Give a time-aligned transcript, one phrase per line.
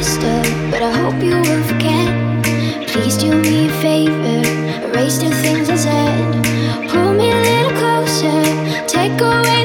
[0.00, 2.08] Up, but I hope you will forget.
[2.88, 4.40] Please do me a favor,
[4.88, 6.88] erase the things I said.
[6.88, 8.40] Pull me a little closer,
[8.88, 9.59] take away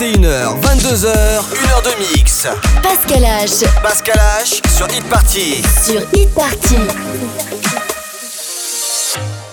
[0.00, 2.48] 21h, 22h, 1h de mix.
[2.82, 3.66] Pascal H.
[3.82, 5.62] Pascal H sur Hit Party.
[5.84, 6.76] Sur Hit Party.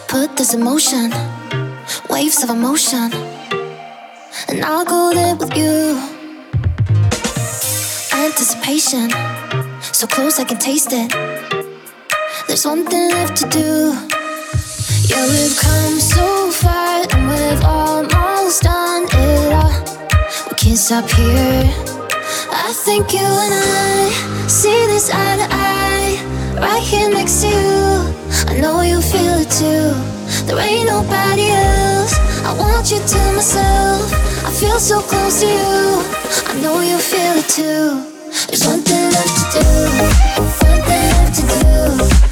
[0.07, 1.11] Put this emotion,
[2.09, 3.11] waves of emotion,
[4.47, 5.99] and I'll go there with you.
[8.13, 9.09] Anticipation,
[9.91, 11.11] so close I can taste it.
[12.47, 13.91] There's one thing left to do.
[15.09, 16.46] Yeah, we've come so
[20.87, 21.63] Can't stop here.
[22.49, 28.13] I think you and I see this eye to eye, right here next to you.
[28.47, 29.91] I know you feel it too.
[30.45, 32.15] There ain't nobody else.
[32.45, 34.13] I want you to myself.
[34.45, 36.03] I feel so close to you.
[36.47, 38.07] I know you feel it too.
[38.47, 39.67] There's one thing left to do.
[40.39, 42.26] One thing left to do.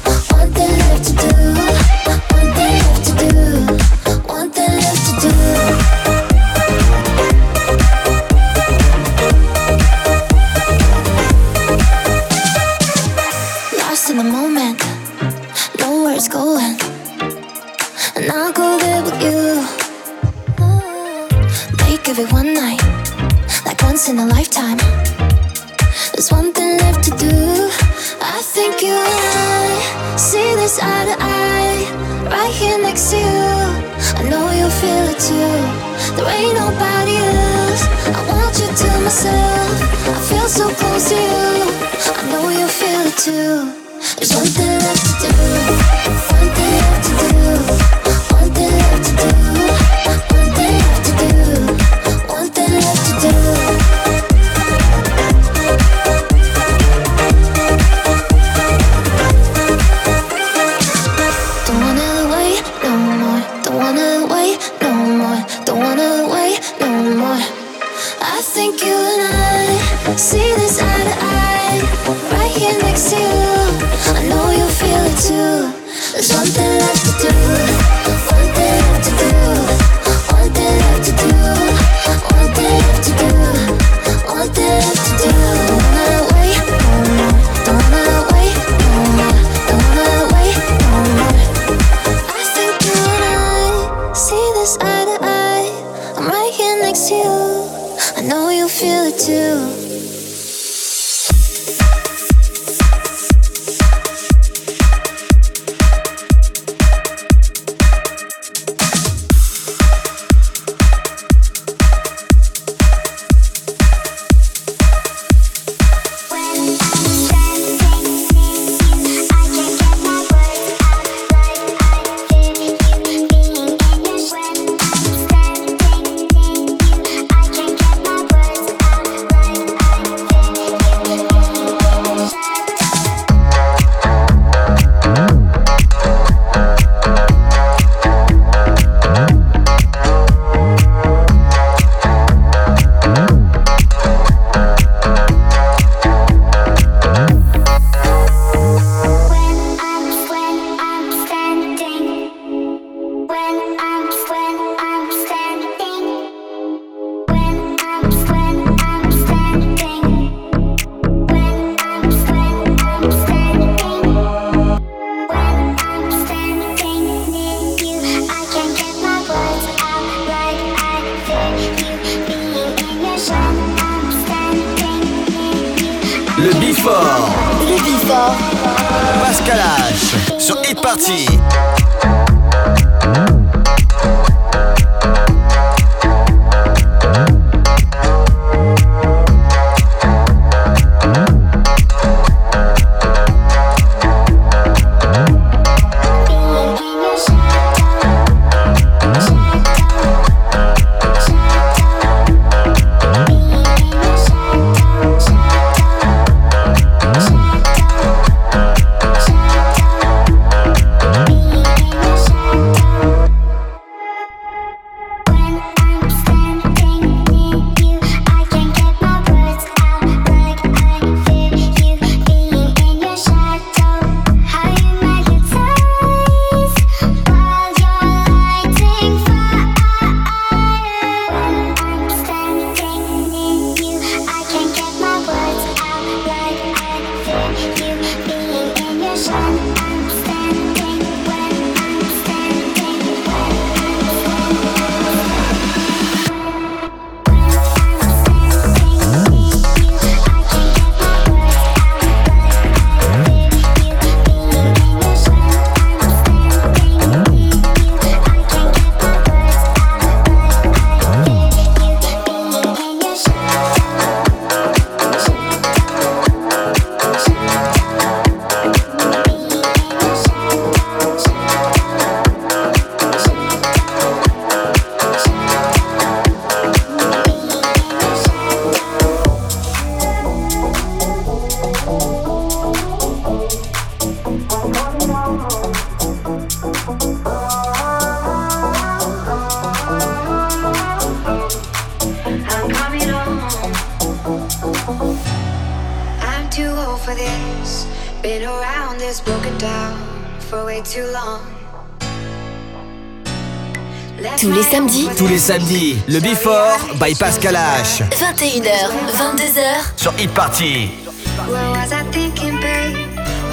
[305.46, 308.02] Samedis, le Before by Pascal H.
[308.10, 310.90] 21h, 22h sur Hit Party.
[311.36, 312.96] What was I thinking, babe?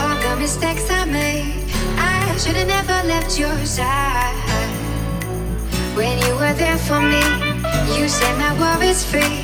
[0.01, 1.53] All the mistakes I made.
[1.99, 4.33] I should have never left your side.
[5.93, 7.21] When you were there for me,
[7.95, 9.42] you said my worries free.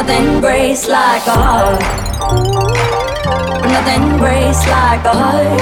[0.00, 1.80] Nothing breaks like a heart.
[3.68, 5.60] Nothing breaks like a heart.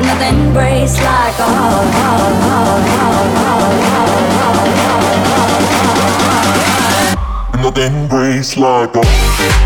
[0.00, 1.86] Nothing breaks like a heart.
[7.60, 9.65] Nothing breaks like a heart.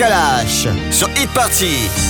[0.00, 2.09] Kalash sur Hit Party.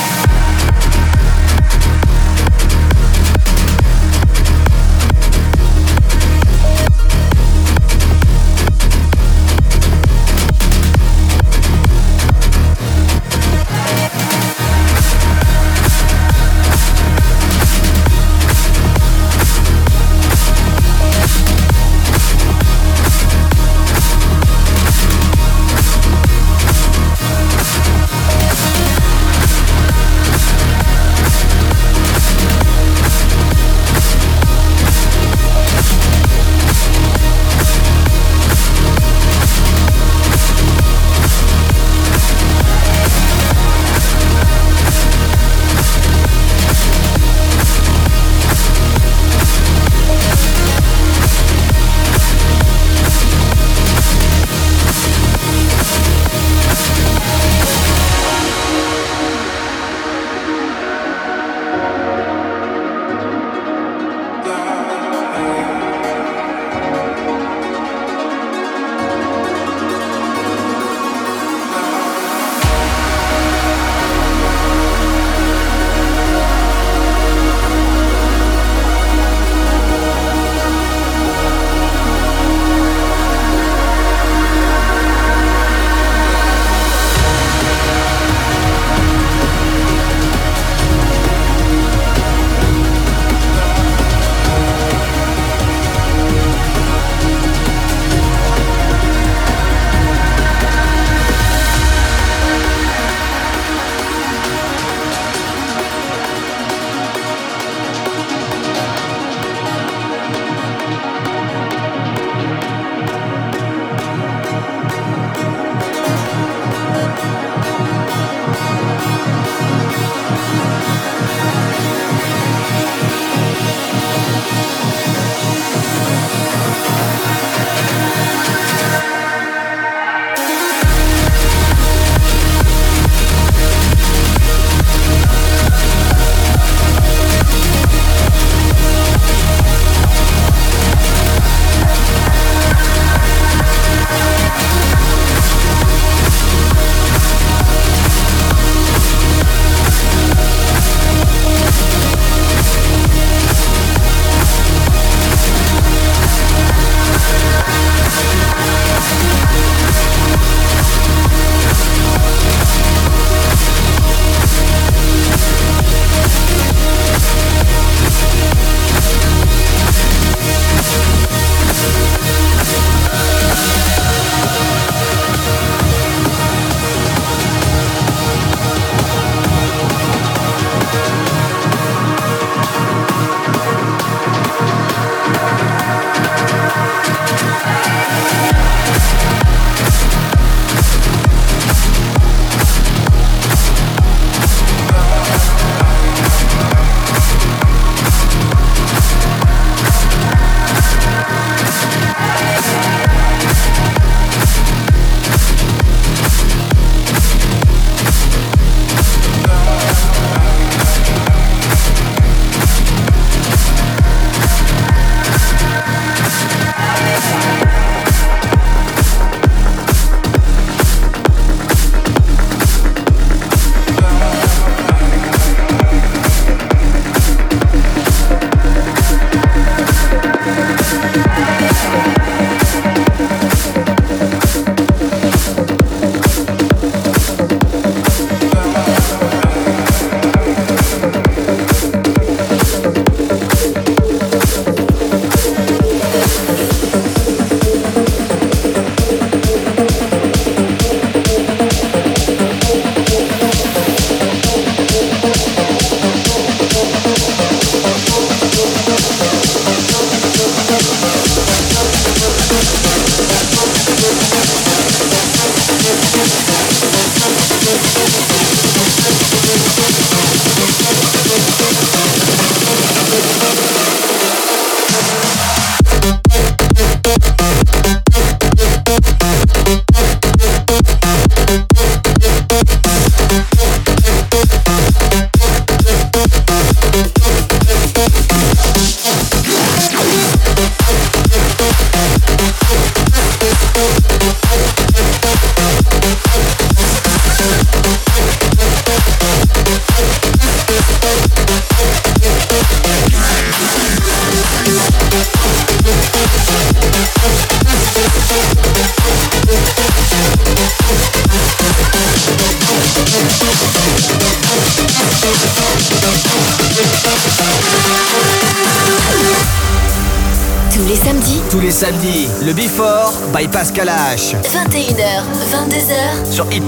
[326.51, 326.67] Hit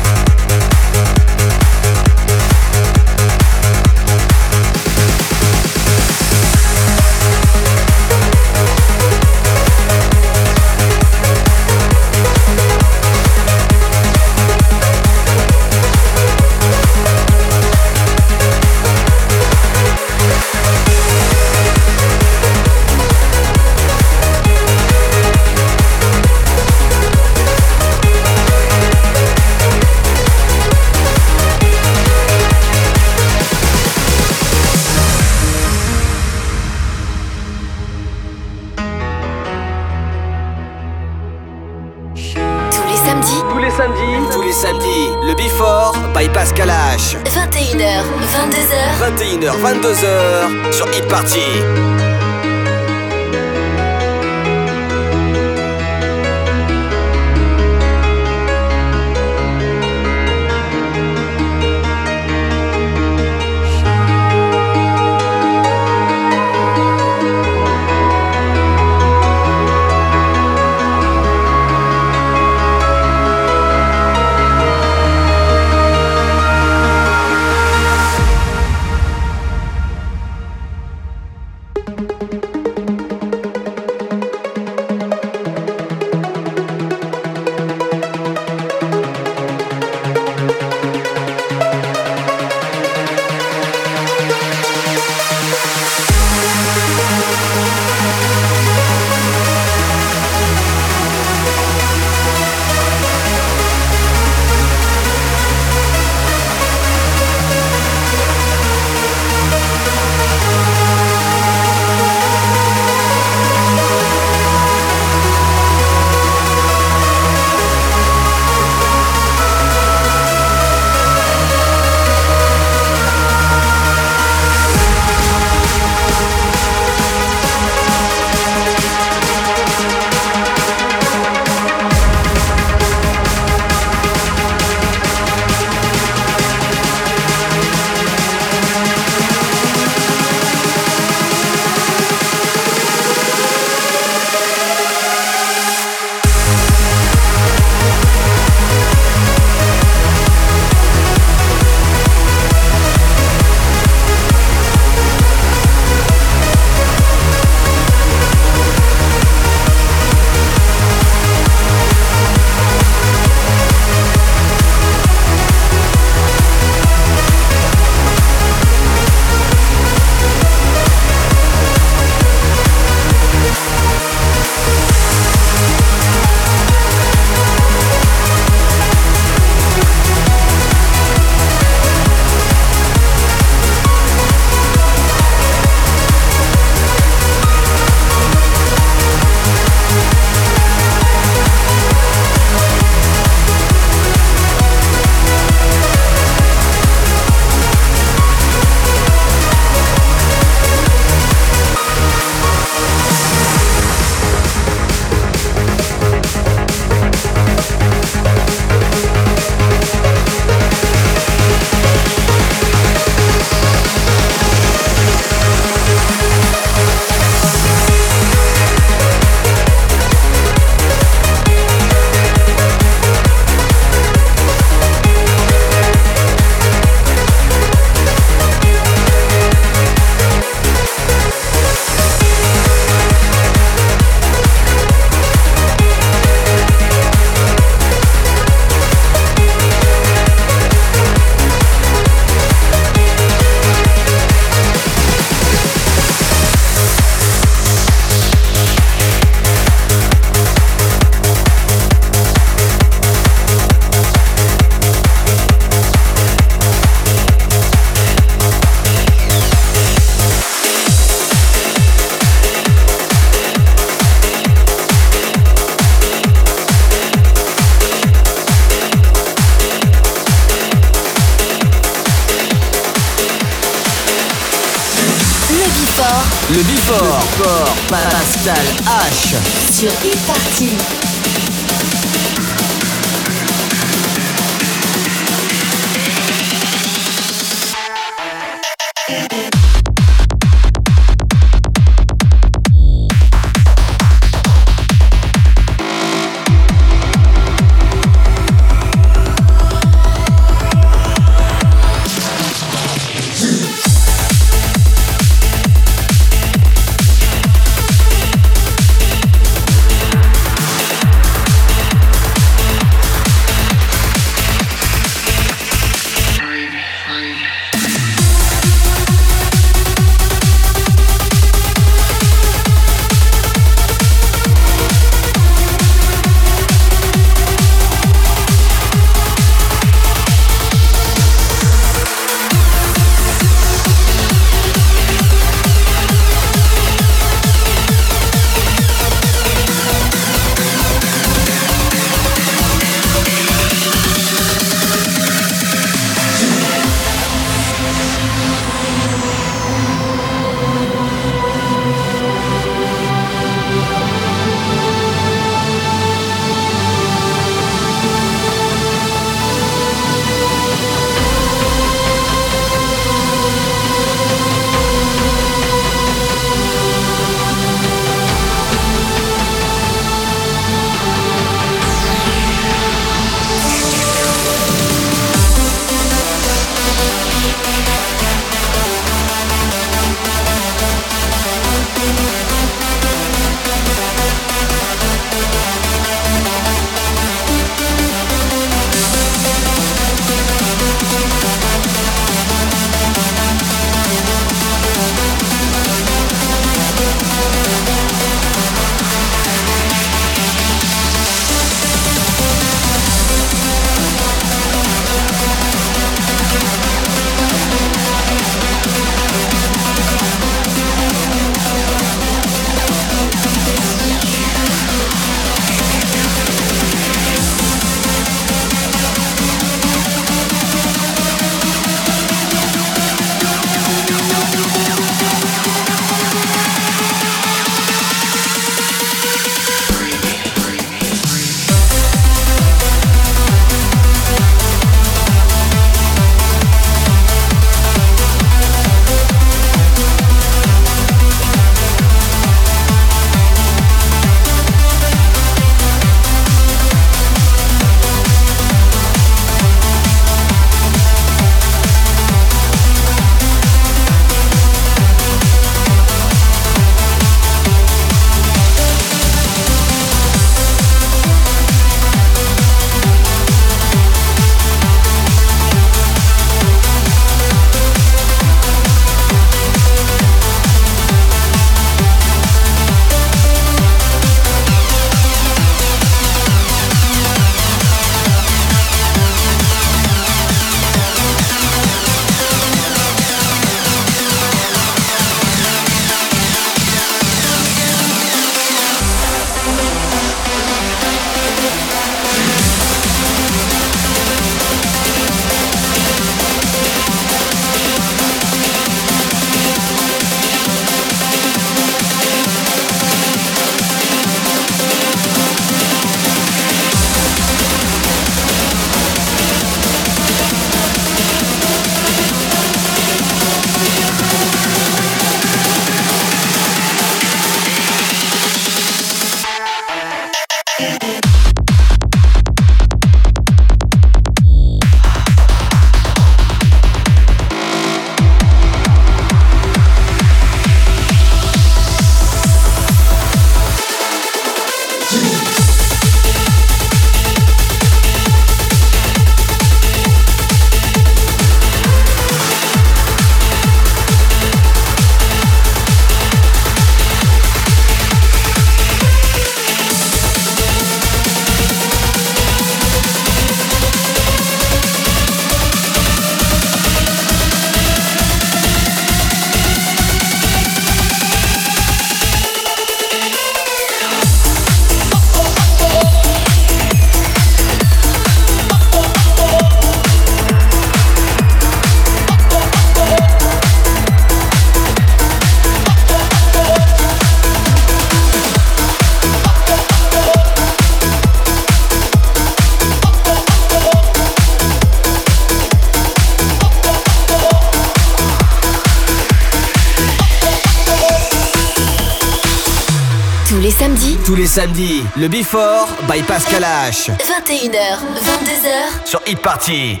[594.56, 597.10] Samedis, le Before by Pascal H.
[597.10, 599.04] 21h, 22h.
[599.04, 600.00] Sur Hit Party.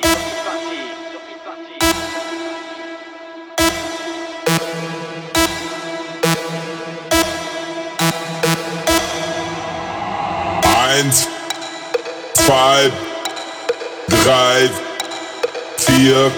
[10.64, 11.28] Eins,
[12.32, 12.90] zwei,
[14.08, 14.70] drei,
[15.76, 16.32] vier.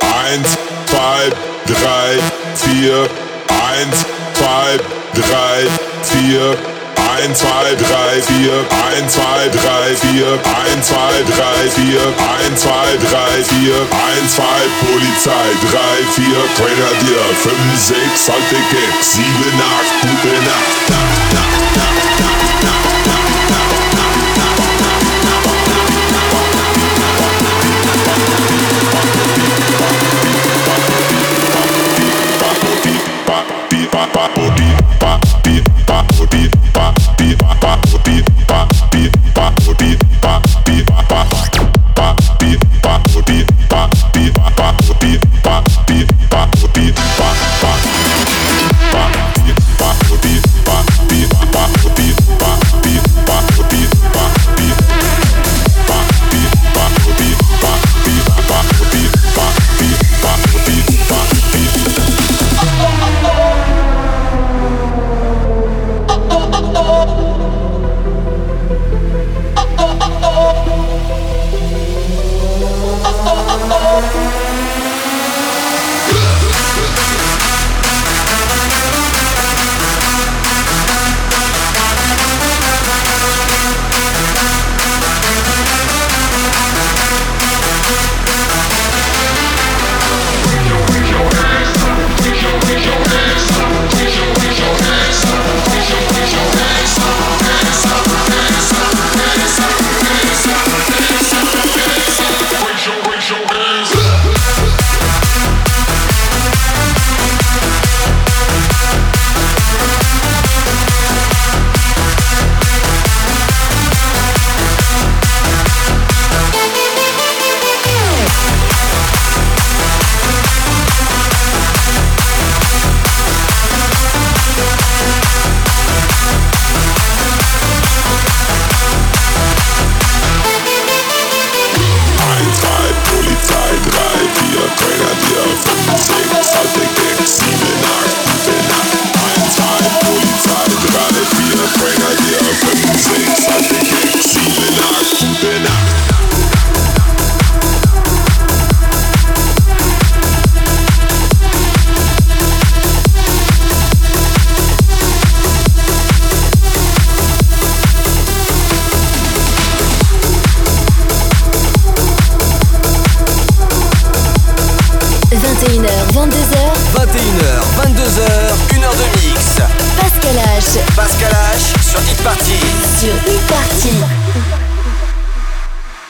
[0.00, 0.48] Eins,
[0.86, 1.30] zwei,
[1.66, 2.18] drei,
[2.54, 3.10] vier.
[3.50, 4.78] Eins, zwei,
[5.12, 5.66] drei,
[6.02, 6.75] vier.
[7.16, 8.60] Eins, zwei, drei, vier.
[8.92, 10.38] Eins, zwei, drei, vier.
[10.44, 12.12] Eins, zwei, drei, vier.
[12.12, 13.80] Eins, zwei, drei, vier.
[13.88, 15.48] Eins, zwei, Polizei.
[15.64, 17.24] Drei, vier, Grenadier.
[17.42, 19.12] Fünf, sechs, alte Keks.
[19.14, 20.76] Sieben, acht, gute Nacht.
[20.76, 21.05] Nacht, Nacht,